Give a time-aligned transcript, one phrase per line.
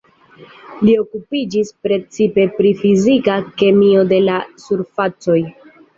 [0.87, 5.41] Li okupiĝis precipe pri fizika kemio de la surfacoj.